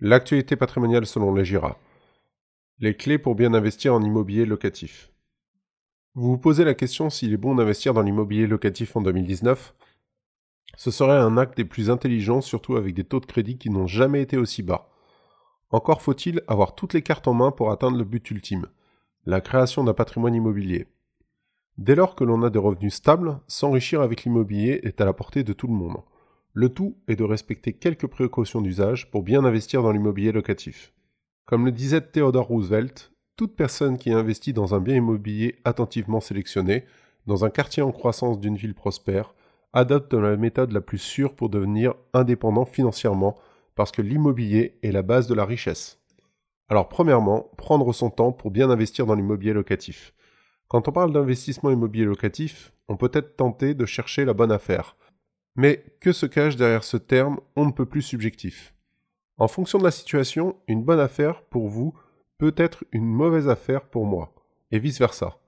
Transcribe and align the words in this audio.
L'actualité 0.00 0.56
patrimoniale 0.56 1.06
selon 1.06 1.32
les 1.32 1.46
GIRA. 1.46 1.78
Les 2.80 2.92
clés 2.92 3.16
pour 3.16 3.34
bien 3.34 3.54
investir 3.54 3.94
en 3.94 4.02
immobilier 4.02 4.44
locatif. 4.44 5.10
Vous 6.14 6.32
vous 6.32 6.36
posez 6.36 6.66
la 6.66 6.74
question 6.74 7.08
s'il 7.08 7.32
est 7.32 7.38
bon 7.38 7.54
d'investir 7.54 7.94
dans 7.94 8.02
l'immobilier 8.02 8.46
locatif 8.46 8.94
en 8.94 9.00
2019 9.00 9.74
Ce 10.76 10.90
serait 10.90 11.16
un 11.16 11.38
acte 11.38 11.56
des 11.56 11.64
plus 11.64 11.88
intelligents, 11.88 12.42
surtout 12.42 12.76
avec 12.76 12.92
des 12.92 13.04
taux 13.04 13.20
de 13.20 13.24
crédit 13.24 13.56
qui 13.56 13.70
n'ont 13.70 13.86
jamais 13.86 14.20
été 14.20 14.36
aussi 14.36 14.62
bas. 14.62 14.90
Encore 15.70 16.02
faut-il 16.02 16.42
avoir 16.46 16.74
toutes 16.74 16.92
les 16.92 17.00
cartes 17.00 17.26
en 17.26 17.32
main 17.32 17.50
pour 17.50 17.70
atteindre 17.70 17.96
le 17.96 18.04
but 18.04 18.30
ultime, 18.30 18.66
la 19.24 19.40
création 19.40 19.82
d'un 19.82 19.94
patrimoine 19.94 20.34
immobilier. 20.34 20.88
Dès 21.78 21.94
lors 21.94 22.14
que 22.14 22.24
l'on 22.24 22.42
a 22.42 22.50
des 22.50 22.58
revenus 22.58 22.92
stables, 22.92 23.40
s'enrichir 23.46 24.02
avec 24.02 24.24
l'immobilier 24.24 24.78
est 24.82 25.00
à 25.00 25.06
la 25.06 25.14
portée 25.14 25.42
de 25.42 25.54
tout 25.54 25.68
le 25.68 25.72
monde. 25.72 26.02
Le 26.58 26.70
tout 26.70 26.96
est 27.06 27.16
de 27.16 27.22
respecter 27.22 27.74
quelques 27.74 28.06
précautions 28.06 28.62
d'usage 28.62 29.10
pour 29.10 29.22
bien 29.22 29.44
investir 29.44 29.82
dans 29.82 29.92
l'immobilier 29.92 30.32
locatif. 30.32 30.94
Comme 31.44 31.66
le 31.66 31.70
disait 31.70 32.00
Theodore 32.00 32.46
Roosevelt, 32.46 33.12
toute 33.36 33.54
personne 33.54 33.98
qui 33.98 34.10
investit 34.10 34.54
dans 34.54 34.74
un 34.74 34.80
bien 34.80 34.94
immobilier 34.94 35.56
attentivement 35.66 36.22
sélectionné, 36.22 36.86
dans 37.26 37.44
un 37.44 37.50
quartier 37.50 37.82
en 37.82 37.92
croissance 37.92 38.40
d'une 38.40 38.56
ville 38.56 38.72
prospère, 38.72 39.34
adopte 39.74 40.14
la 40.14 40.38
méthode 40.38 40.72
la 40.72 40.80
plus 40.80 40.96
sûre 40.96 41.34
pour 41.34 41.50
devenir 41.50 41.92
indépendant 42.14 42.64
financièrement, 42.64 43.36
parce 43.74 43.92
que 43.92 44.00
l'immobilier 44.00 44.78
est 44.82 44.92
la 44.92 45.02
base 45.02 45.26
de 45.26 45.34
la 45.34 45.44
richesse. 45.44 46.00
Alors 46.70 46.88
premièrement, 46.88 47.50
prendre 47.58 47.92
son 47.92 48.08
temps 48.08 48.32
pour 48.32 48.50
bien 48.50 48.70
investir 48.70 49.04
dans 49.04 49.14
l'immobilier 49.14 49.52
locatif. 49.52 50.14
Quand 50.68 50.88
on 50.88 50.92
parle 50.92 51.12
d'investissement 51.12 51.70
immobilier 51.70 52.06
locatif, 52.06 52.72
on 52.88 52.96
peut 52.96 53.10
être 53.12 53.36
tenté 53.36 53.74
de 53.74 53.84
chercher 53.84 54.24
la 54.24 54.32
bonne 54.32 54.52
affaire, 54.52 54.96
mais 55.56 55.84
que 56.00 56.12
se 56.12 56.26
cache 56.26 56.56
derrière 56.56 56.84
ce 56.84 56.96
terme 56.96 57.40
on 57.56 57.64
ne 57.64 57.72
peut 57.72 57.86
plus 57.86 58.02
subjectif 58.02 58.74
En 59.38 59.48
fonction 59.48 59.78
de 59.78 59.84
la 59.84 59.90
situation, 59.90 60.56
une 60.68 60.84
bonne 60.84 61.00
affaire 61.00 61.42
pour 61.42 61.68
vous 61.68 61.94
peut 62.38 62.54
être 62.56 62.84
une 62.92 63.06
mauvaise 63.06 63.48
affaire 63.48 63.86
pour 63.86 64.04
moi, 64.04 64.34
et 64.70 64.78
vice-versa. 64.78 65.38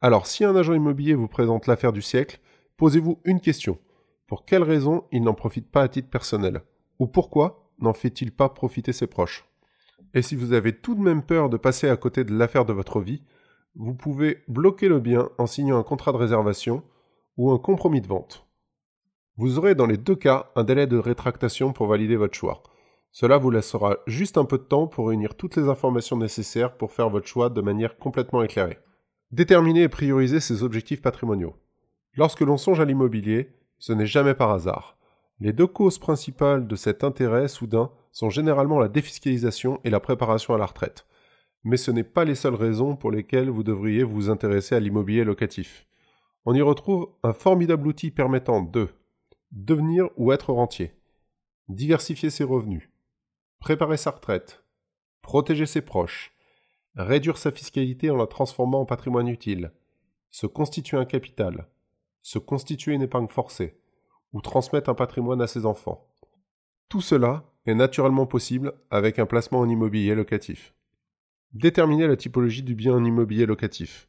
Alors 0.00 0.26
si 0.26 0.44
un 0.44 0.54
agent 0.54 0.74
immobilier 0.74 1.14
vous 1.14 1.28
présente 1.28 1.66
l'affaire 1.66 1.92
du 1.92 2.02
siècle, 2.02 2.38
posez-vous 2.76 3.18
une 3.24 3.40
question. 3.40 3.78
Pour 4.26 4.44
quelle 4.44 4.62
raison 4.62 5.04
il 5.12 5.22
n'en 5.22 5.34
profite 5.34 5.70
pas 5.70 5.82
à 5.82 5.88
titre 5.88 6.10
personnel? 6.10 6.62
Ou 6.98 7.06
pourquoi 7.06 7.70
n'en 7.78 7.92
fait-il 7.92 8.32
pas 8.32 8.48
profiter 8.48 8.92
ses 8.92 9.06
proches? 9.06 9.46
Et 10.14 10.22
si 10.22 10.36
vous 10.36 10.52
avez 10.52 10.72
tout 10.74 10.94
de 10.94 11.00
même 11.00 11.22
peur 11.22 11.48
de 11.48 11.56
passer 11.56 11.88
à 11.88 11.96
côté 11.96 12.24
de 12.24 12.36
l'affaire 12.36 12.64
de 12.64 12.72
votre 12.72 13.00
vie, 13.00 13.22
vous 13.74 13.94
pouvez 13.94 14.42
bloquer 14.48 14.88
le 14.88 15.00
bien 15.00 15.28
en 15.38 15.46
signant 15.46 15.78
un 15.78 15.82
contrat 15.82 16.12
de 16.12 16.16
réservation 16.16 16.82
ou 17.36 17.50
un 17.50 17.58
compromis 17.58 18.00
de 18.00 18.06
vente. 18.06 18.45
Vous 19.38 19.58
aurez 19.58 19.74
dans 19.74 19.86
les 19.86 19.98
deux 19.98 20.16
cas 20.16 20.50
un 20.56 20.64
délai 20.64 20.86
de 20.86 20.96
rétractation 20.96 21.74
pour 21.74 21.88
valider 21.88 22.16
votre 22.16 22.34
choix. 22.34 22.62
Cela 23.12 23.36
vous 23.36 23.50
laissera 23.50 23.98
juste 24.06 24.38
un 24.38 24.46
peu 24.46 24.56
de 24.56 24.62
temps 24.62 24.86
pour 24.86 25.08
réunir 25.08 25.34
toutes 25.34 25.56
les 25.56 25.68
informations 25.68 26.16
nécessaires 26.16 26.76
pour 26.76 26.92
faire 26.92 27.10
votre 27.10 27.26
choix 27.26 27.50
de 27.50 27.60
manière 27.60 27.98
complètement 27.98 28.42
éclairée. 28.42 28.78
Déterminer 29.32 29.82
et 29.82 29.88
prioriser 29.88 30.40
ses 30.40 30.62
objectifs 30.62 31.02
patrimoniaux. 31.02 31.54
Lorsque 32.14 32.40
l'on 32.40 32.56
songe 32.56 32.80
à 32.80 32.86
l'immobilier, 32.86 33.50
ce 33.78 33.92
n'est 33.92 34.06
jamais 34.06 34.34
par 34.34 34.52
hasard. 34.52 34.96
Les 35.38 35.52
deux 35.52 35.66
causes 35.66 35.98
principales 35.98 36.66
de 36.66 36.76
cet 36.76 37.04
intérêt 37.04 37.48
soudain 37.48 37.90
sont 38.12 38.30
généralement 38.30 38.78
la 38.78 38.88
défiscalisation 38.88 39.80
et 39.84 39.90
la 39.90 40.00
préparation 40.00 40.54
à 40.54 40.58
la 40.58 40.64
retraite. 40.64 41.04
Mais 41.62 41.76
ce 41.76 41.90
n'est 41.90 42.04
pas 42.04 42.24
les 42.24 42.36
seules 42.36 42.54
raisons 42.54 42.96
pour 42.96 43.10
lesquelles 43.10 43.50
vous 43.50 43.64
devriez 43.64 44.02
vous 44.02 44.30
intéresser 44.30 44.74
à 44.74 44.80
l'immobilier 44.80 45.24
locatif. 45.24 45.86
On 46.46 46.54
y 46.54 46.62
retrouve 46.62 47.10
un 47.22 47.34
formidable 47.34 47.86
outil 47.86 48.10
permettant 48.10 48.62
de 48.62 48.88
Devenir 49.52 50.10
ou 50.16 50.32
être 50.32 50.52
rentier. 50.52 50.92
Diversifier 51.68 52.30
ses 52.30 52.42
revenus. 52.42 52.90
Préparer 53.60 53.96
sa 53.96 54.10
retraite. 54.10 54.64
Protéger 55.22 55.66
ses 55.66 55.82
proches. 55.82 56.32
Réduire 56.96 57.38
sa 57.38 57.52
fiscalité 57.52 58.10
en 58.10 58.16
la 58.16 58.26
transformant 58.26 58.80
en 58.80 58.86
patrimoine 58.86 59.28
utile. 59.28 59.72
Se 60.30 60.46
constituer 60.46 60.96
un 60.96 61.04
capital. 61.04 61.68
Se 62.22 62.38
constituer 62.38 62.94
une 62.94 63.02
épargne 63.02 63.28
forcée. 63.28 63.80
Ou 64.32 64.40
transmettre 64.40 64.90
un 64.90 64.94
patrimoine 64.94 65.40
à 65.40 65.46
ses 65.46 65.64
enfants. 65.64 66.08
Tout 66.88 67.00
cela 67.00 67.44
est 67.66 67.74
naturellement 67.74 68.26
possible 68.26 68.72
avec 68.90 69.20
un 69.20 69.26
placement 69.26 69.60
en 69.60 69.68
immobilier 69.68 70.16
locatif. 70.16 70.74
Déterminer 71.52 72.08
la 72.08 72.16
typologie 72.16 72.64
du 72.64 72.74
bien 72.74 72.94
en 72.94 73.04
immobilier 73.04 73.46
locatif. 73.46 74.08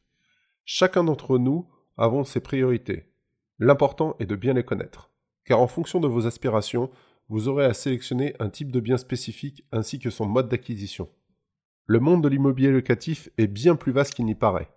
Chacun 0.64 1.04
d'entre 1.04 1.38
nous 1.38 1.70
avons 1.96 2.24
ses 2.24 2.40
priorités. 2.40 3.12
L'important 3.60 4.16
est 4.18 4.26
de 4.26 4.36
bien 4.36 4.54
les 4.54 4.64
connaître 4.64 5.10
car 5.48 5.60
en 5.60 5.66
fonction 5.66 5.98
de 5.98 6.06
vos 6.06 6.26
aspirations, 6.26 6.90
vous 7.30 7.48
aurez 7.48 7.64
à 7.64 7.72
sélectionner 7.72 8.34
un 8.38 8.50
type 8.50 8.70
de 8.70 8.80
bien 8.80 8.98
spécifique 8.98 9.64
ainsi 9.72 9.98
que 9.98 10.10
son 10.10 10.26
mode 10.26 10.48
d'acquisition. 10.48 11.08
Le 11.86 12.00
monde 12.00 12.22
de 12.22 12.28
l'immobilier 12.28 12.70
locatif 12.70 13.30
est 13.38 13.46
bien 13.46 13.74
plus 13.74 13.90
vaste 13.90 14.12
qu'il 14.12 14.26
n'y 14.26 14.34
paraît. 14.34 14.68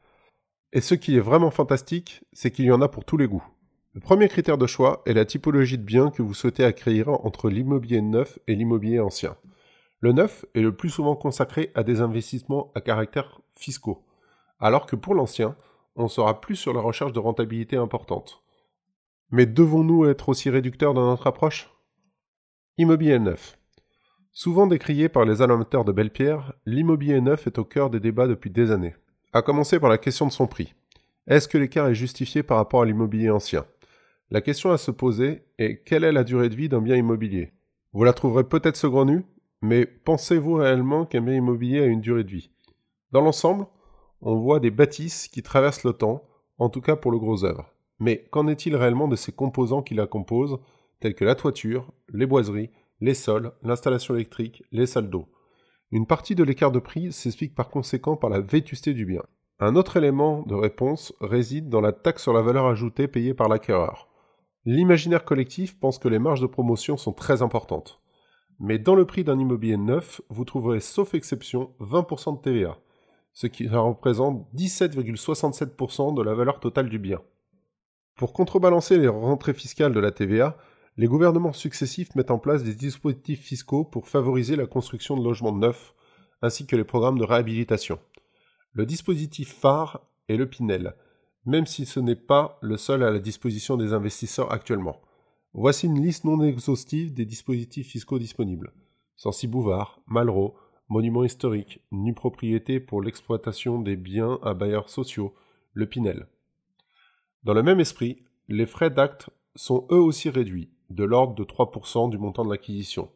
Et 0.72 0.80
ce 0.80 0.96
qui 0.96 1.18
est 1.18 1.20
vraiment 1.20 1.52
fantastique, 1.52 2.24
c'est 2.32 2.52
qu'il 2.52 2.64
y 2.64 2.72
en 2.72 2.82
a 2.82 2.88
pour 2.88 3.04
tous 3.04 3.18
les 3.18 3.28
goûts. 3.28 3.44
Le 3.94 4.00
premier 4.00 4.30
critère 4.30 4.58
de 4.58 4.66
choix 4.66 5.02
est 5.06 5.14
la 5.14 5.26
typologie 5.26 5.78
de 5.78 5.84
bien 5.84 6.10
que 6.10 6.22
vous 6.22 6.34
souhaitez 6.34 6.64
acquérir 6.64 7.10
entre 7.10 7.50
l'immobilier 7.50 8.02
neuf 8.02 8.40
et 8.48 8.56
l'immobilier 8.56 9.02
ancien. 9.02 9.36
Le 10.00 10.14
neuf 10.14 10.46
est 10.56 10.62
le 10.62 10.74
plus 10.74 10.90
souvent 10.90 11.18
consacré 11.18 11.72
à 11.76 11.84
des 11.84 12.00
investissements 12.00 12.72
à 12.76 12.80
caractère 12.80 13.42
fiscaux, 13.58 14.06
alors 14.62 14.86
que 14.86 14.96
pour 14.96 15.16
l'ancien, 15.16 15.58
on 15.98 16.08
sera 16.08 16.40
plus 16.40 16.56
sur 16.56 16.72
la 16.72 16.80
recherche 16.80 17.12
de 17.12 17.20
rentabilité 17.20 17.76
importante. 17.76 18.42
Mais 19.32 19.46
devons-nous 19.46 20.06
être 20.06 20.28
aussi 20.28 20.50
réducteurs 20.50 20.94
dans 20.94 21.06
notre 21.06 21.28
approche? 21.28 21.70
Immobilier 22.78 23.18
neuf. 23.18 23.58
Souvent 24.34 24.68
décrié 24.68 25.08
par 25.08 25.24
les 25.24 25.42
amateurs 25.42 25.86
de 25.86 25.94
belles 25.94 26.12
pierres, 26.12 26.54
l'immobilier 26.66 27.22
neuf 27.22 27.48
est 27.48 27.58
au 27.58 27.64
cœur 27.64 27.90
des 27.90 28.02
débats 28.02 28.28
depuis 28.28 28.50
des 28.50 28.72
années. 28.72 28.96
À 29.32 29.42
commencer 29.42 29.80
par 29.80 29.90
la 29.90 29.98
question 29.98 30.26
de 30.26 30.32
son 30.34 30.48
prix. 30.48 30.74
Est-ce 31.28 31.48
que 31.48 31.58
l'écart 31.58 31.88
est 31.88 31.96
justifié 31.96 32.44
par 32.44 32.58
rapport 32.58 32.82
à 32.82 32.86
l'immobilier 32.86 33.30
ancien? 33.30 33.66
La 34.32 34.42
question 34.42 34.72
à 34.72 34.78
se 34.78 34.92
poser 34.92 35.44
est 35.58 35.82
quelle 35.86 36.04
est 36.04 36.12
la 36.12 36.26
durée 36.26 36.50
de 36.50 36.56
vie 36.56 36.68
d'un 36.68 36.82
bien 36.82 36.98
immobilier? 36.98 37.54
Vous 37.94 38.04
la 38.04 38.14
trouverez 38.14 38.44
peut-être 38.44 38.76
saugrenue, 38.76 39.24
mais 39.62 39.86
pensez-vous 39.86 40.56
réellement 40.56 41.06
qu'un 41.06 41.22
bien 41.22 41.36
immobilier 41.36 41.82
a 41.82 41.86
une 41.86 42.02
durée 42.02 42.26
de 42.26 42.32
vie? 42.32 42.52
Dans 43.12 43.22
l'ensemble, 43.22 43.66
on 44.22 44.36
voit 44.36 44.60
des 44.60 44.72
bâtisses 44.72 45.30
qui 45.30 45.42
traversent 45.42 45.86
le 45.86 45.94
temps, 45.94 46.24
en 46.58 46.68
tout 46.70 46.82
cas 46.82 46.98
pour 46.98 47.12
le 47.12 47.20
gros 47.20 47.46
œuvre. 47.46 47.74
Mais 48.02 48.28
qu'en 48.32 48.48
est-il 48.48 48.76
réellement 48.76 49.08
de 49.08 49.16
ces 49.16 49.32
composants 49.32 49.84
qui 49.84 49.94
la 49.94 50.08
composent, 50.08 50.58
tels 51.00 51.14
que 51.14 51.24
la 51.24 51.36
toiture, 51.36 51.94
les 52.12 52.26
boiseries, 52.26 52.72
les 53.00 53.14
sols, 53.14 53.52
l'installation 53.62 54.16
électrique, 54.16 54.64
les 54.72 54.88
salles 54.88 55.12
d'eau? 55.12 55.28
Une 55.92 56.08
partie 56.08 56.34
de 56.34 56.44
l'écart 56.44 56.72
de 56.72 56.80
prix 56.80 57.12
s'explique 57.12 57.54
par 57.54 57.70
conséquent 57.70 58.16
par 58.16 58.32
la 58.32 58.40
vétusté 58.40 58.96
du 58.96 59.06
bien. 59.06 59.22
Un 59.60 59.76
autre 59.76 59.98
élément 59.98 60.42
de 60.48 60.56
réponse 60.56 61.14
réside 61.22 61.70
dans 61.70 61.80
la 61.80 61.92
taxe 61.92 62.24
sur 62.24 62.34
la 62.34 62.42
valeur 62.42 62.66
ajoutée 62.66 63.08
payée 63.08 63.36
par 63.36 63.50
l'acquéreur. 63.50 64.10
L'imaginaire 64.66 65.24
collectif 65.24 65.80
pense 65.80 66.00
que 66.00 66.08
les 66.08 66.18
marges 66.18 66.42
de 66.42 66.48
promotion 66.48 66.98
sont 66.98 67.14
très 67.14 67.44
importantes. 67.44 68.02
Mais 68.60 68.80
dans 68.80 68.96
le 68.96 69.06
prix 69.06 69.24
d'un 69.24 69.38
immobilier 69.38 69.78
neuf, 69.78 70.22
vous 70.30 70.46
trouverez 70.46 70.80
sauf 70.80 71.14
exception 71.14 71.76
20% 71.80 72.38
de 72.38 72.42
TVA, 72.42 72.80
ce 73.34 73.46
qui 73.46 73.68
représente 73.68 74.48
17,67% 74.56 76.16
de 76.16 76.24
la 76.24 76.34
valeur 76.34 76.60
totale 76.60 76.90
du 76.90 76.98
bien. 76.98 77.22
Pour 78.16 78.34
contrebalancer 78.34 78.98
les 78.98 79.08
rentrées 79.08 79.54
fiscales 79.54 79.94
de 79.94 80.00
la 80.00 80.12
TVA, 80.12 80.58
les 80.98 81.08
gouvernements 81.08 81.54
successifs 81.54 82.14
mettent 82.16 82.32
en 82.32 82.40
place 82.40 82.64
des 82.64 82.76
dispositifs 82.76 83.42
fiscaux 83.42 83.84
pour 83.84 84.08
favoriser 84.08 84.56
la 84.56 84.68
construction 84.68 85.18
de 85.18 85.24
logements 85.24 85.56
neufs, 85.56 85.94
ainsi 86.42 86.66
que 86.66 86.76
les 86.76 86.84
programmes 86.84 87.18
de 87.18 87.24
réhabilitation. 87.24 88.00
Le 88.74 88.86
dispositif 88.86 89.54
phare 89.54 90.02
est 90.28 90.38
le 90.38 90.50
Pinel, 90.50 90.96
même 91.46 91.66
si 91.66 91.86
ce 91.86 92.00
n'est 92.00 92.16
pas 92.16 92.58
le 92.62 92.78
seul 92.78 93.04
à 93.04 93.12
la 93.12 93.20
disposition 93.20 93.78
des 93.78 93.94
investisseurs 93.94 94.52
actuellement. 94.52 95.02
Voici 95.54 95.88
une 95.88 96.02
liste 96.02 96.24
non 96.24 96.42
exhaustive 96.42 97.14
des 97.14 97.26
dispositifs 97.26 97.90
fiscaux 97.90 98.20
disponibles. 98.20 98.72
Sancy 99.16 99.48
Bouvard, 99.48 100.02
Malraux, 100.08 100.56
Monuments 100.90 101.24
historiques, 101.24 101.80
Nue 101.92 102.14
propriété 102.14 102.80
pour 102.80 103.02
l'exploitation 103.02 103.82
des 103.82 103.96
biens 103.96 104.40
à 104.44 104.54
bailleurs 104.54 104.90
sociaux, 104.90 105.34
le 105.74 105.86
Pinel. 105.86 106.28
Dans 107.44 107.56
le 107.56 107.64
même 107.64 107.80
esprit, 107.80 108.24
les 108.50 108.68
frais 108.68 108.92
d'acte 108.92 109.32
sont 109.56 109.88
eux 109.90 110.00
aussi 110.00 110.30
réduits, 110.30 110.70
de 110.92 111.04
l'ordre 111.04 111.34
de 111.34 111.44
3% 111.44 112.12
du 112.12 112.20
montant 112.20 112.46
de 112.46 112.52
l'acquisition. 112.52 113.10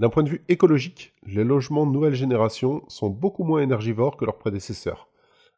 D'un 0.00 0.08
point 0.08 0.24
de 0.24 0.30
vue 0.30 0.44
écologique, 0.48 1.14
les 1.24 1.44
logements 1.44 1.86
de 1.86 1.92
nouvelle 1.92 2.14
génération 2.14 2.82
sont 2.88 3.08
beaucoup 3.08 3.44
moins 3.44 3.62
énergivores 3.62 4.16
que 4.16 4.24
leurs 4.24 4.38
prédécesseurs. 4.38 5.06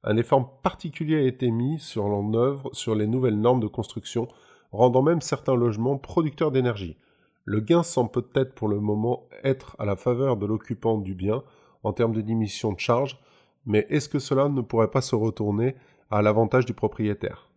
Un 0.02 0.18
effort 0.18 0.60
particulier 0.60 1.16
a 1.16 1.26
été 1.26 1.50
mis 1.50 1.78
sur 1.78 2.06
l'en 2.08 2.34
œuvre 2.34 2.68
sur 2.74 2.94
les 2.94 3.06
nouvelles 3.06 3.40
normes 3.40 3.60
de 3.60 3.68
construction, 3.68 4.28
rendant 4.70 5.00
même 5.00 5.22
certains 5.22 5.56
logements 5.56 5.96
producteurs 5.96 6.50
d'énergie. 6.50 6.98
Le 7.46 7.60
gain 7.60 7.82
semble 7.82 8.10
peut-être 8.10 8.54
pour 8.54 8.68
le 8.68 8.80
moment 8.80 9.26
être 9.44 9.76
à 9.78 9.86
la 9.86 9.96
faveur 9.96 10.36
de 10.36 10.44
l'occupant 10.44 10.98
du 10.98 11.14
bien 11.14 11.42
en 11.82 11.94
termes 11.94 12.12
de 12.12 12.20
diminution 12.20 12.72
de 12.72 12.80
charges, 12.80 13.18
mais 13.64 13.86
est-ce 13.88 14.10
que 14.10 14.18
cela 14.18 14.50
ne 14.50 14.60
pourrait 14.60 14.90
pas 14.90 15.00
se 15.00 15.14
retourner 15.14 15.74
à 16.10 16.20
l'avantage 16.20 16.66
du 16.66 16.74
propriétaire? 16.74 17.48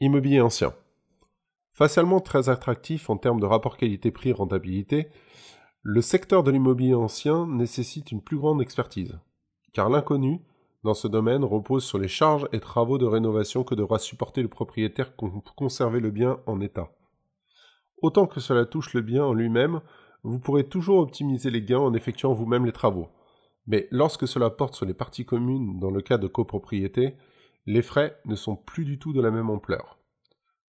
Immobilier 0.00 0.40
ancien. 0.40 0.74
Facialement 1.72 2.20
très 2.20 2.48
attractif 2.48 3.10
en 3.10 3.16
termes 3.16 3.40
de 3.40 3.46
rapport 3.46 3.76
qualité-prix-rentabilité, 3.76 5.08
Le 5.82 6.02
secteur 6.02 6.44
de 6.44 6.52
l'immobilier 6.52 6.94
ancien 6.94 7.48
nécessite 7.48 8.12
une 8.12 8.22
plus 8.22 8.36
grande 8.36 8.62
expertise, 8.62 9.18
car 9.72 9.90
l'inconnu 9.90 10.40
dans 10.84 10.94
ce 10.94 11.08
domaine 11.08 11.42
repose 11.42 11.84
sur 11.84 11.98
les 11.98 12.06
charges 12.06 12.46
et 12.52 12.60
travaux 12.60 12.96
de 12.96 13.06
rénovation 13.06 13.64
que 13.64 13.74
devra 13.74 13.98
supporter 13.98 14.40
le 14.40 14.48
propriétaire 14.48 15.16
pour 15.16 15.54
conserver 15.56 15.98
le 15.98 16.12
bien 16.12 16.38
en 16.46 16.60
état. 16.60 16.92
Autant 18.00 18.28
que 18.28 18.38
cela 18.38 18.66
touche 18.66 18.94
le 18.94 19.00
bien 19.00 19.24
en 19.24 19.32
lui-même, 19.32 19.80
vous 20.22 20.38
pourrez 20.38 20.68
toujours 20.68 21.00
optimiser 21.00 21.50
les 21.50 21.62
gains 21.62 21.80
en 21.80 21.94
effectuant 21.94 22.34
vous-même 22.34 22.66
les 22.66 22.72
travaux. 22.72 23.08
Mais 23.66 23.88
lorsque 23.90 24.28
cela 24.28 24.50
porte 24.50 24.76
sur 24.76 24.86
les 24.86 24.94
parties 24.94 25.26
communes 25.26 25.80
dans 25.80 25.90
le 25.90 26.02
cas 26.02 26.18
de 26.18 26.28
copropriété, 26.28 27.16
les 27.68 27.82
frais 27.82 28.18
ne 28.24 28.34
sont 28.34 28.56
plus 28.56 28.86
du 28.86 28.98
tout 28.98 29.12
de 29.12 29.20
la 29.20 29.30
même 29.30 29.50
ampleur. 29.50 29.98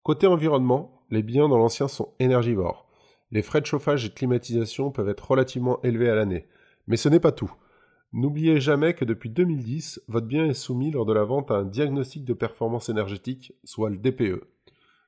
Côté 0.03 0.27
environnement, 0.27 1.05
les 1.09 1.23
biens 1.23 1.47
dans 1.47 1.57
l'ancien 1.57 1.87
sont 1.87 2.13
énergivores. 2.19 2.89
Les 3.31 3.41
frais 3.41 3.61
de 3.61 3.65
chauffage 3.65 4.05
et 4.05 4.09
de 4.09 4.13
climatisation 4.13 4.91
peuvent 4.91 5.07
être 5.07 5.31
relativement 5.31 5.81
élevés 5.81 6.09
à 6.09 6.15
l'année. 6.15 6.49
Mais 6.87 6.97
ce 6.97 7.07
n'est 7.07 7.21
pas 7.21 7.31
tout. 7.31 7.53
N'oubliez 8.11 8.59
jamais 8.59 8.95
que 8.95 9.05
depuis 9.05 9.29
2010, 9.29 10.01
votre 10.09 10.27
bien 10.27 10.45
est 10.47 10.53
soumis 10.53 10.91
lors 10.91 11.05
de 11.05 11.13
la 11.13 11.23
vente 11.23 11.51
à 11.51 11.59
un 11.59 11.63
diagnostic 11.63 12.25
de 12.25 12.33
performance 12.33 12.89
énergétique, 12.89 13.53
soit 13.63 13.89
le 13.89 13.97
DPE. 13.97 14.43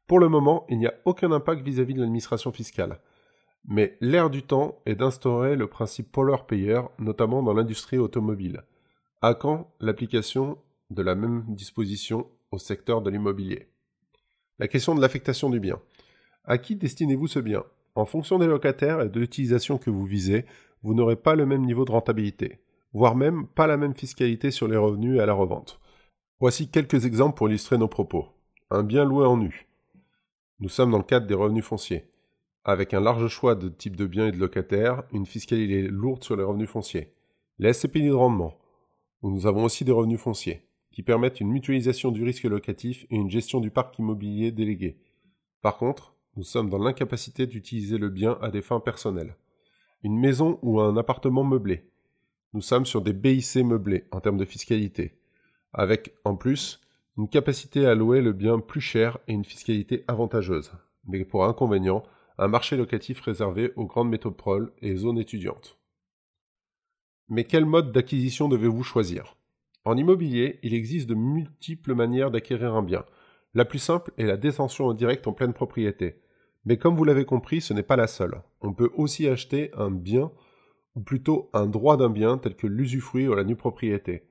Pour 0.07 0.19
le 0.19 0.29
moment, 0.29 0.65
il 0.69 0.77
n'y 0.77 0.87
a 0.87 0.93
aucun 1.03 1.33
impact 1.33 1.61
vis-à-vis 1.61 1.95
de 1.95 1.99
l'administration 1.99 2.53
fiscale. 2.53 3.01
Mais 3.67 3.97
l'air 3.99 4.29
du 4.29 4.43
temps 4.43 4.79
est 4.85 4.95
d'instaurer 4.95 5.57
le 5.57 5.67
principe 5.67 6.09
pollueur-payeur, 6.09 6.89
notamment 6.99 7.43
dans 7.43 7.53
l'industrie 7.53 7.97
automobile. 7.97 8.63
À 9.21 9.33
quand 9.33 9.73
l'application 9.81 10.57
de 10.91 11.01
la 11.01 11.15
même 11.15 11.45
disposition 11.47 12.27
au 12.51 12.57
secteur 12.57 13.01
de 13.01 13.09
l'immobilier 13.09 13.69
La 14.59 14.67
question 14.67 14.93
de 14.93 15.01
l'affectation 15.01 15.49
du 15.49 15.59
bien. 15.59 15.79
À 16.43 16.57
qui 16.57 16.75
destinez-vous 16.75 17.27
ce 17.27 17.39
bien? 17.39 17.63
En 17.95 18.05
fonction 18.05 18.39
des 18.39 18.47
locataires 18.47 19.01
et 19.01 19.09
de 19.09 19.19
l'utilisation 19.19 19.77
que 19.77 19.89
vous 19.89 20.05
visez, 20.05 20.45
vous 20.83 20.93
n'aurez 20.93 21.15
pas 21.15 21.35
le 21.35 21.45
même 21.45 21.65
niveau 21.65 21.85
de 21.85 21.91
rentabilité, 21.91 22.59
voire 22.93 23.15
même 23.15 23.47
pas 23.47 23.67
la 23.67 23.77
même 23.77 23.95
fiscalité 23.95 24.51
sur 24.51 24.67
les 24.67 24.77
revenus 24.77 25.19
à 25.19 25.25
la 25.25 25.33
revente. 25.33 25.79
Voici 26.39 26.69
quelques 26.69 27.05
exemples 27.05 27.37
pour 27.37 27.47
illustrer 27.47 27.77
nos 27.77 27.87
propos. 27.87 28.27
Un 28.69 28.83
bien 28.83 29.05
loué 29.05 29.25
en 29.25 29.37
nu. 29.37 29.67
Nous 30.59 30.69
sommes 30.69 30.91
dans 30.91 30.97
le 30.97 31.03
cadre 31.03 31.27
des 31.27 31.33
revenus 31.33 31.65
fonciers. 31.65 32.05
Avec 32.63 32.93
un 32.93 33.01
large 33.01 33.27
choix 33.27 33.55
de 33.55 33.69
types 33.69 33.95
de 33.95 34.05
biens 34.05 34.27
et 34.27 34.31
de 34.31 34.37
locataires, 34.37 35.03
une 35.13 35.25
fiscalité 35.25 35.87
lourde 35.87 36.23
sur 36.23 36.35
les 36.35 36.43
revenus 36.43 36.69
fonciers. 36.69 37.13
Les 37.59 37.73
SCPI 37.73 38.07
de 38.07 38.13
rendement. 38.13 38.57
Nous 39.23 39.47
avons 39.47 39.63
aussi 39.63 39.85
des 39.85 39.91
revenus 39.91 40.19
fonciers, 40.19 40.63
qui 40.91 41.03
permettent 41.03 41.39
une 41.39 41.51
mutualisation 41.51 42.11
du 42.11 42.23
risque 42.23 42.43
locatif 42.43 43.05
et 43.09 43.15
une 43.15 43.29
gestion 43.29 43.59
du 43.59 43.71
parc 43.71 43.97
immobilier 43.97 44.51
délégué. 44.51 44.97
Par 45.61 45.77
contre, 45.77 46.15
nous 46.35 46.43
sommes 46.43 46.69
dans 46.69 46.77
l'incapacité 46.77 47.47
d'utiliser 47.47 47.97
le 47.97 48.09
bien 48.09 48.37
à 48.41 48.51
des 48.51 48.61
fins 48.61 48.79
personnelles. 48.79 49.35
Une 50.03 50.17
maison 50.17 50.59
ou 50.61 50.79
un 50.79 50.97
appartement 50.97 51.43
meublé. 51.43 51.89
Nous 52.53 52.61
sommes 52.61 52.85
sur 52.85 53.01
des 53.01 53.13
BIC 53.13 53.57
meublés 53.57 54.05
en 54.11 54.19
termes 54.19 54.37
de 54.37 54.45
fiscalité, 54.45 55.17
avec 55.73 56.13
en 56.25 56.35
plus 56.35 56.81
une 57.17 57.29
capacité 57.29 57.85
à 57.85 57.95
louer 57.95 58.21
le 58.21 58.33
bien 58.33 58.59
plus 58.59 58.81
cher 58.81 59.17
et 59.27 59.33
une 59.33 59.45
fiscalité 59.45 60.03
avantageuse, 60.07 60.71
mais 61.05 61.23
pour 61.23 61.45
inconvénient, 61.45 62.03
un 62.37 62.47
marché 62.47 62.75
locatif 62.75 63.21
réservé 63.21 63.71
aux 63.75 63.85
grandes 63.85 64.09
métropoles 64.09 64.73
et 64.81 64.95
zones 64.95 65.19
étudiantes. 65.19 65.77
Mais 67.29 67.43
quel 67.43 67.65
mode 67.65 67.91
d'acquisition 67.91 68.49
devez-vous 68.49 68.83
choisir? 68.83 69.37
En 69.85 69.97
immobilier, 69.97 70.59
il 70.63 70.73
existe 70.73 71.09
de 71.09 71.15
multiples 71.15 71.95
manières 71.95 72.31
d'acquérir 72.31 72.75
un 72.75 72.83
bien, 72.83 73.03
la 73.53 73.65
plus 73.65 73.79
simple 73.79 74.13
est 74.17 74.25
la 74.25 74.37
détention 74.37 74.87
en 74.87 74.95
en 74.95 75.33
pleine 75.33 75.53
propriété. 75.53 76.21
Mais 76.63 76.77
comme 76.77 76.95
vous 76.95 77.03
l'avez 77.03 77.25
compris, 77.25 77.59
ce 77.59 77.73
n'est 77.73 77.83
pas 77.83 77.97
la 77.97 78.07
seule. 78.07 78.41
On 78.61 78.73
peut 78.73 78.91
aussi 78.95 79.27
acheter 79.27 79.71
un 79.75 79.91
bien, 79.91 80.31
ou 80.95 81.01
plutôt 81.01 81.49
un 81.53 81.65
droit 81.65 81.97
d'un 81.97 82.09
bien 82.09 82.37
tel 82.37 82.55
que 82.55 82.67
l'usufruit 82.67 83.27
ou 83.27 83.33
la 83.33 83.43
nue 83.43 83.57
propriété. 83.57 84.23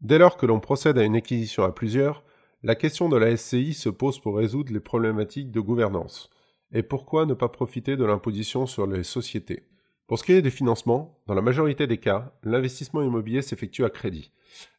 Dès 0.00 0.18
lors 0.18 0.36
que 0.36 0.46
l'on 0.46 0.58
procède 0.58 0.98
à 0.98 1.04
une 1.04 1.14
acquisition 1.14 1.62
à 1.62 1.70
plusieurs, 1.70 2.24
la 2.64 2.74
question 2.74 3.08
de 3.08 3.16
la 3.16 3.36
SCI 3.36 3.74
se 3.74 3.88
pose 3.88 4.18
pour 4.18 4.36
résoudre 4.36 4.72
les 4.72 4.80
problématiques 4.80 5.52
de 5.52 5.60
gouvernance. 5.60 6.28
Et 6.72 6.82
pourquoi 6.82 7.26
ne 7.26 7.34
pas 7.34 7.48
profiter 7.48 7.96
de 7.96 8.04
l'imposition 8.04 8.66
sur 8.66 8.86
les 8.86 9.04
sociétés? 9.04 9.68
Pour 10.12 10.18
ce 10.18 10.24
qui 10.24 10.32
est 10.32 10.42
des 10.42 10.50
financements, 10.50 11.18
dans 11.26 11.32
la 11.32 11.40
majorité 11.40 11.86
des 11.86 11.96
cas, 11.96 12.34
l'investissement 12.42 13.00
immobilier 13.00 13.40
s'effectue 13.40 13.82
à 13.82 13.88
crédit. 13.88 14.30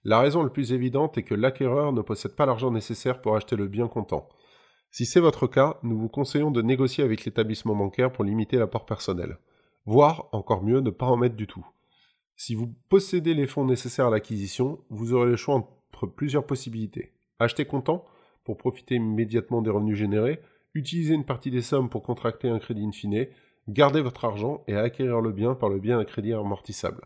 La 0.04 0.20
raison 0.20 0.44
la 0.44 0.52
plus 0.52 0.74
évidente 0.74 1.18
est 1.18 1.24
que 1.24 1.34
l'acquéreur 1.34 1.92
ne 1.92 2.04
possède 2.04 2.36
pas 2.36 2.46
l'argent 2.46 2.70
nécessaire 2.70 3.20
pour 3.20 3.36
acheter 3.36 3.56
le 3.56 3.68
bien 3.68 3.88
comptant. 3.88 4.30
Si 4.92 5.08
c'est 5.08 5.20
votre 5.20 5.48
cas, 5.48 5.80
nous 5.82 5.98
vous 5.98 6.08
conseillons 6.08 6.52
de 6.52 6.62
négocier 6.62 7.04
avec 7.04 7.26
l'établissement 7.26 7.76
bancaire 7.76 8.12
pour 8.12 8.24
limiter 8.24 8.58
l'apport 8.58 8.86
personnel. 8.86 9.40
Voire, 9.88 10.30
encore 10.34 10.62
mieux, 10.62 10.82
ne 10.82 10.92
pas 10.92 11.08
en 11.08 11.18
mettre 11.18 11.36
du 11.36 11.48
tout. 11.48 11.66
Si 12.36 12.54
vous 12.54 12.72
possédez 12.90 13.34
les 13.34 13.48
fonds 13.48 13.66
nécessaires 13.66 14.06
à 14.06 14.12
l'acquisition, 14.12 14.82
vous 14.92 15.14
aurez 15.14 15.32
le 15.32 15.36
choix 15.36 15.56
entre 15.56 16.06
plusieurs 16.06 16.46
possibilités. 16.46 17.12
Acheter 17.40 17.66
comptant, 17.66 18.06
pour 18.44 18.58
profiter 18.58 18.98
immédiatement 18.98 19.64
des 19.64 19.72
revenus 19.72 19.98
générés, 19.98 20.42
utiliser 20.76 21.16
une 21.16 21.26
partie 21.26 21.50
des 21.50 21.64
sommes 21.64 21.90
pour 21.90 22.04
contracter 22.04 22.50
un 22.50 22.60
crédit 22.60 22.86
in 22.86 22.92
fine, 22.92 23.26
garder 23.68 24.02
votre 24.02 24.26
argent 24.26 24.64
et 24.68 24.76
acquérir 24.76 25.22
le 25.22 25.32
bien 25.32 25.56
par 25.56 25.70
le 25.70 25.80
bien 25.80 25.98
d'un 25.98 26.06
crédit 26.06 26.34
amortissable. 26.34 27.06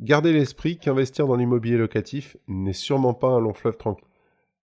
Gardez 0.00 0.32
l'esprit 0.32 0.78
qu'investir 0.78 1.26
dans 1.26 1.36
l'immobilier 1.36 1.76
locatif 1.76 2.36
n'est 2.46 2.72
sûrement 2.72 3.14
pas 3.14 3.28
un 3.28 3.40
long 3.40 3.52
fleuve 3.52 3.76
tranquille. 3.76 4.06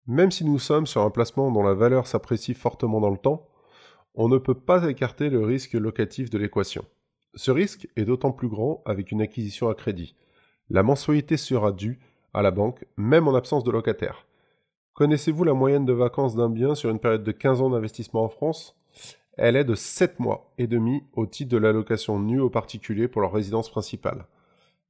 Même 0.05 0.31
si 0.31 0.45
nous 0.45 0.59
sommes 0.59 0.85
sur 0.85 1.01
un 1.01 1.09
placement 1.09 1.49
dont 1.51 1.63
la 1.63 1.73
valeur 1.73 2.07
s'apprécie 2.07 2.53
fortement 2.53 2.99
dans 2.99 3.09
le 3.09 3.17
temps, 3.17 3.47
on 4.15 4.27
ne 4.27 4.37
peut 4.37 4.53
pas 4.53 4.87
écarter 4.89 5.29
le 5.29 5.43
risque 5.43 5.73
locatif 5.73 6.29
de 6.29 6.37
l'équation. 6.37 6.85
Ce 7.35 7.51
risque 7.51 7.87
est 7.95 8.05
d'autant 8.05 8.31
plus 8.31 8.47
grand 8.47 8.83
avec 8.85 9.11
une 9.11 9.21
acquisition 9.21 9.69
à 9.69 9.75
crédit. 9.75 10.15
La 10.69 10.83
mensualité 10.83 11.35
sera 11.37 11.71
due 11.71 11.99
à 12.33 12.41
la 12.41 12.51
banque, 12.51 12.85
même 12.95 13.27
en 13.27 13.33
absence 13.33 13.63
de 13.63 13.71
locataire. 13.71 14.27
Connaissez-vous 14.93 15.43
la 15.43 15.53
moyenne 15.53 15.85
de 15.85 15.93
vacances 15.93 16.35
d'un 16.35 16.49
bien 16.49 16.75
sur 16.75 16.91
une 16.91 16.99
période 16.99 17.23
de 17.23 17.31
15 17.31 17.61
ans 17.61 17.69
d'investissement 17.71 18.23
en 18.23 18.29
France? 18.29 18.77
Elle 19.37 19.55
est 19.55 19.63
de 19.63 19.75
7 19.75 20.19
mois 20.19 20.53
et 20.57 20.67
demi 20.67 21.03
au 21.13 21.25
titre 21.25 21.51
de 21.51 21.57
l'allocation 21.57 22.19
nue 22.19 22.39
aux 22.39 22.49
particuliers 22.49 23.07
pour 23.07 23.21
leur 23.21 23.33
résidence 23.33 23.69
principale. 23.69 24.27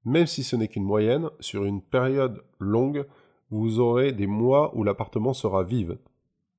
Même 0.06 0.28
si 0.28 0.44
ce 0.44 0.56
n'est 0.56 0.68
qu'une 0.68 0.84
moyenne, 0.84 1.30
sur 1.40 1.63
une 1.63 1.81
période 1.81 2.44
longue, 2.60 3.06
vous 3.50 3.80
aurez 3.80 4.12
des 4.12 4.28
mois 4.28 4.75
où 4.75 4.84
l'appartement 4.84 5.34
sera 5.34 5.63
vide. 5.63 5.98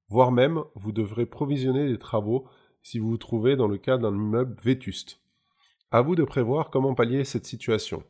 Voire 0.09 0.33
même, 0.33 0.63
vous 0.75 0.93
devrez 0.93 1.27
provisionner 1.27 1.87
des 1.87 1.99
travaux 1.99 2.47
si 2.83 2.99
vous 2.99 3.11
vous 3.11 3.19
trouvez 3.19 3.57
dans 3.57 3.69
le 3.69 3.79
cas 3.79 3.99
d'un 3.99 4.15
immeuble 4.15 4.57
vétuste. 4.63 5.21
À 5.91 6.03
vous 6.03 6.15
de 6.15 6.25
prévoir 6.25 6.71
comment 6.71 6.95
pallier 6.95 7.25
cette 7.25 7.47
situation. 7.47 8.03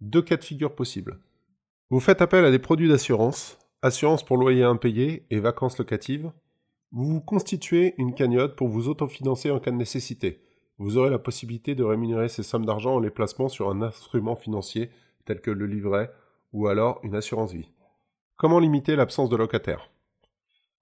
Deux 0.00 0.22
cas 0.22 0.36
de 0.36 0.44
figure 0.44 0.74
possibles. 0.74 1.20
Vous 1.90 2.00
faites 2.00 2.22
appel 2.22 2.44
à 2.44 2.50
des 2.50 2.58
produits 2.58 2.88
d'assurance, 2.88 3.58
assurance 3.82 4.24
pour 4.24 4.36
loyer 4.36 4.64
impayé 4.64 5.26
et 5.30 5.38
vacances 5.38 5.78
locatives. 5.78 6.32
Vous 6.94 7.04
vous 7.04 7.20
constituez 7.20 7.94
une 7.98 8.14
cagnotte 8.14 8.56
pour 8.56 8.68
vous 8.68 8.88
autofinancer 8.88 9.50
en 9.50 9.60
cas 9.60 9.70
de 9.70 9.76
nécessité 9.76 10.40
vous 10.78 10.96
aurez 10.96 11.10
la 11.10 11.18
possibilité 11.18 11.74
de 11.74 11.84
rémunérer 11.84 12.28
ces 12.28 12.42
sommes 12.42 12.66
d'argent 12.66 12.96
en 12.96 13.00
les 13.00 13.10
placement 13.10 13.48
sur 13.48 13.70
un 13.70 13.80
instrument 13.80 14.34
financier 14.34 14.90
tel 15.24 15.40
que 15.40 15.50
le 15.50 15.66
livret 15.66 16.10
ou 16.52 16.66
alors 16.66 17.00
une 17.04 17.14
assurance 17.14 17.52
vie. 17.52 17.70
Comment 18.36 18.58
limiter 18.58 18.96
l'absence 18.96 19.28
de 19.28 19.36
locataires 19.36 19.90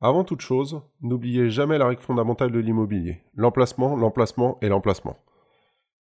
Avant 0.00 0.25
toute 0.25 0.40
chose, 0.40 0.81
n'oubliez 1.02 1.50
jamais 1.50 1.76
la 1.76 1.88
règle 1.88 2.00
fondamentale 2.00 2.52
de 2.52 2.59
l'immobilier, 2.59 3.21
l'emplacement, 3.35 3.95
l'emplacement 3.95 4.59
et 4.62 4.69
l'emplacement. 4.69 5.19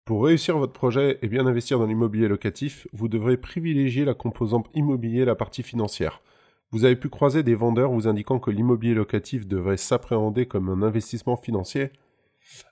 Pour 0.06 0.25
réussir 0.25 0.56
votre 0.58 0.73
projet 0.73 1.18
et 1.20 1.28
bien 1.28 1.46
investir 1.46 1.78
dans 1.78 1.87
l'immobilier 1.87 2.28
locatif, 2.28 2.87
vous 2.92 3.08
devrez 3.08 3.37
privilégier 3.37 4.04
la 4.06 4.14
composante 4.14 4.68
immobilier 4.75 5.20
et 5.20 5.26
la 5.26 5.34
partie 5.34 5.62
financière. 5.62 6.23
Vous 6.75 6.85
avez 6.85 6.97
pu 6.97 7.09
croiser 7.09 7.45
des 7.45 7.54
vendeurs 7.54 7.93
vous 7.93 8.09
indiquant 8.09 8.40
que 8.40 8.50
l'immobilier 8.50 8.95
locatif 8.95 9.47
devrait 9.47 9.76
s'appréhender 9.76 10.47
comme 10.47 10.69
un 10.69 10.83
investissement 10.83 11.37
financier? 11.37 11.93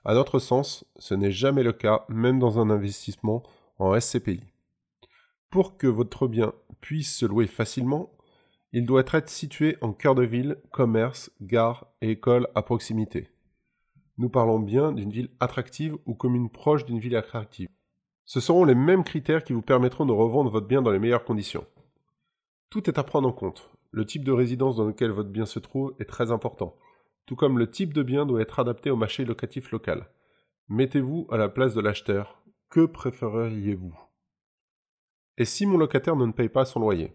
À 0.03 0.13
notre 0.13 0.39
sens, 0.39 0.83
ce 0.99 1.13
n'est 1.13 1.31
jamais 1.31 1.63
le 1.63 1.71
cas, 1.71 2.03
même 2.09 2.37
dans 2.37 2.59
un 2.59 2.69
investissement 2.69 3.43
en 3.79 3.97
SCPI. 3.97 4.43
Pour 5.49 5.77
que 5.77 5.87
votre 5.87 6.27
bien 6.27 6.51
puisse 6.81 7.15
se 7.15 7.25
louer 7.25 7.47
facilement, 7.47 8.11
il 8.73 8.85
doit 8.85 9.05
être 9.13 9.29
situé 9.29 9.77
en 9.79 9.93
cœur 9.93 10.15
de 10.15 10.23
ville, 10.23 10.57
commerce, 10.73 11.31
gare 11.39 11.87
et 12.01 12.11
école 12.11 12.49
à 12.55 12.61
proximité. 12.61 13.29
Nous 14.17 14.27
parlons 14.27 14.59
bien 14.59 14.91
d'une 14.91 15.11
ville 15.11 15.29
attractive 15.39 15.95
ou 16.05 16.13
commune 16.13 16.49
proche 16.49 16.83
d'une 16.83 16.99
ville 16.99 17.15
attractive. 17.15 17.69
Ce 18.25 18.41
seront 18.41 18.65
les 18.65 18.75
mêmes 18.75 19.05
critères 19.05 19.45
qui 19.45 19.53
vous 19.53 19.61
permettront 19.61 20.05
de 20.05 20.11
revendre 20.11 20.51
votre 20.51 20.67
bien 20.67 20.81
dans 20.81 20.91
les 20.91 20.99
meilleures 20.99 21.23
conditions. 21.23 21.65
Tout 22.69 22.89
est 22.89 22.99
à 22.99 23.03
prendre 23.03 23.29
en 23.29 23.31
compte. 23.31 23.69
Le 23.93 24.05
type 24.05 24.25
de 24.25 24.33
résidence 24.33 24.75
dans 24.75 24.85
lequel 24.85 25.11
votre 25.11 25.29
bien 25.29 25.45
se 25.45 25.59
trouve 25.59 25.95
est 25.99 26.05
très 26.05 26.31
important 26.31 26.75
tout 27.25 27.35
comme 27.35 27.57
le 27.57 27.69
type 27.69 27.93
de 27.93 28.03
bien 28.03 28.25
doit 28.25 28.41
être 28.41 28.59
adapté 28.59 28.89
au 28.89 28.95
marché 28.95 29.25
locatif 29.25 29.71
local. 29.71 30.09
Mettez-vous 30.69 31.27
à 31.31 31.37
la 31.37 31.49
place 31.49 31.73
de 31.73 31.81
l'acheteur. 31.81 32.41
Que 32.69 32.85
préféreriez-vous? 32.85 33.97
Et 35.37 35.45
si 35.45 35.65
mon 35.65 35.77
locataire 35.77 36.15
ne 36.15 36.31
paye 36.31 36.49
pas 36.49 36.65
son 36.65 36.79
loyer? 36.79 37.13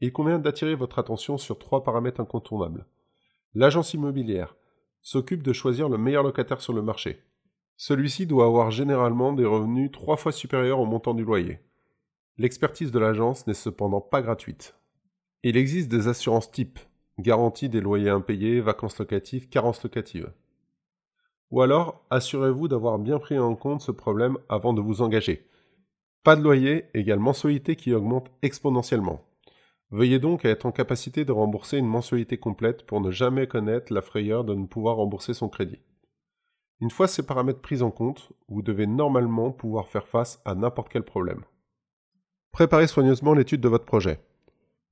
Il 0.00 0.12
convient 0.12 0.38
d'attirer 0.38 0.74
votre 0.74 0.98
attention 0.98 1.38
sur 1.38 1.58
trois 1.58 1.82
paramètres 1.82 2.20
incontournables. 2.20 2.86
L'agence 3.54 3.94
immobilière 3.94 4.56
s'occupe 5.00 5.42
de 5.42 5.52
choisir 5.52 5.88
le 5.88 5.96
meilleur 5.96 6.22
locataire 6.22 6.60
sur 6.60 6.72
le 6.72 6.82
marché. 6.82 7.22
Celui-ci 7.76 8.26
doit 8.26 8.46
avoir 8.46 8.70
généralement 8.70 9.32
des 9.32 9.44
revenus 9.44 9.90
trois 9.92 10.16
fois 10.16 10.32
supérieurs 10.32 10.80
au 10.80 10.86
montant 10.86 11.14
du 11.14 11.24
loyer. 11.24 11.60
L'expertise 12.36 12.90
de 12.90 12.98
l'agence 12.98 13.46
n'est 13.46 13.54
cependant 13.54 14.00
pas 14.00 14.22
gratuite. 14.22 14.74
Il 15.48 15.56
existe 15.56 15.88
des 15.88 16.08
assurances 16.08 16.50
types, 16.50 16.80
garantie 17.20 17.68
des 17.68 17.80
loyers 17.80 18.10
impayés, 18.10 18.60
vacances 18.60 18.98
locatives, 18.98 19.48
carences 19.48 19.80
locatives. 19.84 20.32
Ou 21.52 21.62
alors, 21.62 22.04
assurez-vous 22.10 22.66
d'avoir 22.66 22.98
bien 22.98 23.20
pris 23.20 23.38
en 23.38 23.54
compte 23.54 23.80
ce 23.80 23.92
problème 23.92 24.38
avant 24.48 24.72
de 24.72 24.80
vous 24.80 25.02
engager. 25.02 25.46
Pas 26.24 26.34
de 26.34 26.42
loyer 26.42 26.86
égale 26.94 27.20
mensualité 27.20 27.76
qui 27.76 27.94
augmente 27.94 28.28
exponentiellement. 28.42 29.24
Veuillez 29.92 30.18
donc 30.18 30.44
être 30.44 30.66
en 30.66 30.72
capacité 30.72 31.24
de 31.24 31.30
rembourser 31.30 31.78
une 31.78 31.86
mensualité 31.86 32.38
complète 32.38 32.84
pour 32.84 33.00
ne 33.00 33.12
jamais 33.12 33.46
connaître 33.46 33.92
la 33.92 34.02
frayeur 34.02 34.42
de 34.42 34.52
ne 34.52 34.66
pouvoir 34.66 34.96
rembourser 34.96 35.32
son 35.32 35.48
crédit. 35.48 35.78
Une 36.80 36.90
fois 36.90 37.06
ces 37.06 37.24
paramètres 37.24 37.62
pris 37.62 37.82
en 37.82 37.92
compte, 37.92 38.32
vous 38.48 38.62
devez 38.62 38.88
normalement 38.88 39.52
pouvoir 39.52 39.86
faire 39.86 40.08
face 40.08 40.42
à 40.44 40.56
n'importe 40.56 40.88
quel 40.88 41.04
problème. 41.04 41.44
Préparez 42.50 42.88
soigneusement 42.88 43.32
l'étude 43.32 43.60
de 43.60 43.68
votre 43.68 43.84
projet. 43.84 44.25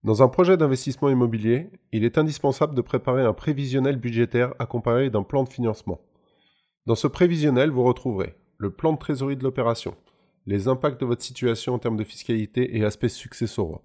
Dans 0.04 0.22
un 0.22 0.28
projet 0.28 0.58
d'investissement 0.58 1.08
immobilier, 1.08 1.70
il 1.90 2.04
est 2.04 2.18
indispensable 2.18 2.74
de 2.74 2.82
préparer 2.82 3.22
un 3.22 3.32
prévisionnel 3.32 3.96
budgétaire 3.96 4.52
accompagné 4.58 5.08
d'un 5.08 5.22
plan 5.22 5.44
de 5.44 5.48
financement. 5.48 5.98
Dans 6.84 6.94
ce 6.94 7.06
prévisionnel, 7.06 7.70
vous 7.70 7.84
retrouverez 7.84 8.34
le 8.58 8.70
plan 8.70 8.92
de 8.92 8.98
trésorerie 8.98 9.38
de 9.38 9.42
l'opération, 9.42 9.96
les 10.44 10.68
impacts 10.68 11.00
de 11.00 11.06
votre 11.06 11.22
situation 11.22 11.72
en 11.72 11.78
termes 11.78 11.96
de 11.96 12.04
fiscalité 12.04 12.76
et 12.76 12.84
aspects 12.84 13.06
successoraux, 13.06 13.80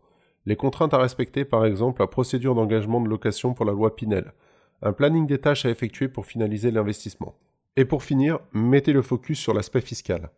les 0.46 0.58
contraintes 0.58 0.94
à 0.94 0.98
respecter, 0.98 1.46
par 1.46 1.66
exemple 1.66 2.02
la 2.02 2.08
procédure 2.08 2.54
d'engagement 2.54 3.00
de 3.00 3.08
location 3.08 3.54
pour 3.54 3.64
la 3.64 3.72
loi 3.72 3.96
Pinel, 3.96 4.34
un 4.82 4.92
planning 4.92 5.26
des 5.26 5.40
tâches 5.40 5.66
à 5.66 5.70
effectuer 5.70 6.10
pour 6.10 6.26
finaliser 6.26 6.70
l'investissement. 6.70 7.36
Et 7.78 7.86
pour 7.86 8.04
finir, 8.04 8.40
mettez 8.52 8.92
le 8.92 9.04
focus 9.04 9.40
sur 9.40 9.54
l'aspect 9.54 9.80
fiscal. 9.80 10.32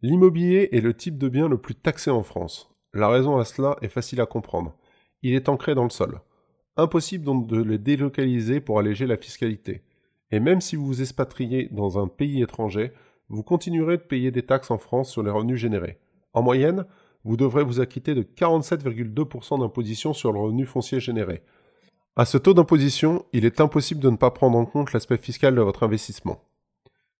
L'immobilier 0.00 0.70
est 0.72 0.80
le 0.80 0.94
type 0.94 1.18
de 1.18 1.28
bien 1.28 1.46
le 1.46 1.58
plus 1.58 1.74
taxé 1.74 2.10
en 2.10 2.22
France. 2.22 2.74
La 2.94 3.08
raison 3.08 3.36
à 3.36 3.44
cela 3.44 3.76
est 3.82 3.88
facile 3.88 4.22
à 4.22 4.26
comprendre. 4.26 4.74
Il 5.22 5.34
est 5.34 5.48
ancré 5.48 5.74
dans 5.74 5.84
le 5.84 5.90
sol. 5.90 6.20
Impossible 6.76 7.24
donc 7.24 7.46
de 7.46 7.56
le 7.56 7.78
délocaliser 7.78 8.60
pour 8.60 8.78
alléger 8.78 9.06
la 9.06 9.16
fiscalité. 9.16 9.82
Et 10.30 10.40
même 10.40 10.60
si 10.60 10.76
vous 10.76 10.86
vous 10.86 11.00
expatriez 11.00 11.68
dans 11.70 11.98
un 11.98 12.08
pays 12.08 12.42
étranger, 12.42 12.92
vous 13.28 13.42
continuerez 13.42 13.96
de 13.96 14.02
payer 14.02 14.30
des 14.30 14.44
taxes 14.44 14.70
en 14.70 14.78
France 14.78 15.10
sur 15.10 15.22
les 15.22 15.30
revenus 15.30 15.58
générés. 15.58 15.98
En 16.32 16.42
moyenne, 16.42 16.84
vous 17.24 17.36
devrez 17.36 17.64
vous 17.64 17.80
acquitter 17.80 18.14
de 18.14 18.22
47,2% 18.22 19.58
d'imposition 19.58 20.12
sur 20.12 20.32
le 20.32 20.38
revenu 20.38 20.64
foncier 20.64 21.00
généré. 21.00 21.42
À 22.14 22.24
ce 22.24 22.38
taux 22.38 22.54
d'imposition, 22.54 23.26
il 23.32 23.44
est 23.44 23.60
impossible 23.60 24.00
de 24.00 24.10
ne 24.10 24.16
pas 24.16 24.30
prendre 24.30 24.56
en 24.56 24.64
compte 24.64 24.92
l'aspect 24.92 25.18
fiscal 25.18 25.54
de 25.54 25.60
votre 25.60 25.82
investissement. 25.82 26.42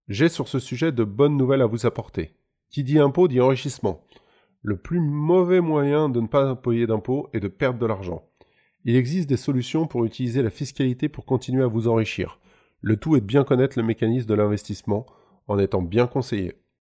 J'ai 0.09 0.29
sur 0.29 0.49
ce 0.49 0.59
sujet 0.59 0.93
de 0.93 1.03
bonnes 1.03 1.37
nouvelles 1.37 1.63
à 1.63 1.67
vous 1.67 1.87
apporter. 1.87 2.35
Qui 2.71 2.85
dit 2.85 2.99
impôt 2.99 3.27
dit 3.29 3.41
enrichissement. 3.41 4.06
Le 4.69 4.77
plus 4.77 4.99
mauvais 4.99 5.61
moyen 5.61 6.09
de 6.09 6.21
ne 6.21 6.27
pas 6.27 6.57
payer 6.57 6.89
d'impôts 6.89 7.29
est 7.33 7.39
de 7.39 7.47
perdre 7.47 7.79
de 7.79 7.87
l'argent. 7.87 8.25
Il 8.85 8.97
existe 8.97 9.29
des 9.29 9.37
solutions 9.37 9.87
pour 9.87 10.05
utiliser 10.05 10.43
la 10.43 10.51
fiscalité 10.51 11.09
pour 11.09 11.25
continuer 11.25 11.63
à 11.63 11.69
vous 11.69 11.87
enrichir. 11.87 12.41
Le 12.81 12.97
tout 12.97 13.15
est 13.15 13.21
de 13.21 13.27
bien 13.27 13.45
connaître 13.45 13.79
le 13.79 13.85
mécanisme 13.85 14.27
de 14.27 14.35
l'investissement 14.35 15.07
en 15.47 15.61
étant 15.61 15.83
bien 15.83 16.09
conseillé. 16.09 16.55